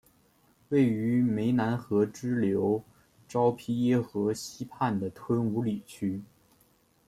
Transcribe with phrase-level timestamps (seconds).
[0.69, 2.83] 位于湄南河支流
[3.27, 6.23] 昭披耶河西畔的吞武里区。